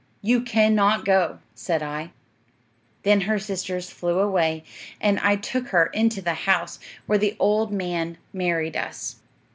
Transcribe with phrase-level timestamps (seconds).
[0.23, 2.09] "You cannot go," said I.
[3.03, 4.63] "'Then her sisters flew away,
[4.99, 9.17] and I took her into the house, where the old man married us.